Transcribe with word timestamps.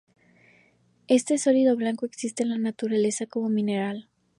Este 1.07 1.37
sólido 1.37 1.75
blanco 1.75 2.07
existe 2.07 2.41
en 2.41 2.49
la 2.49 2.57
naturaleza 2.57 3.27
como 3.27 3.49
mineral. 3.49 4.09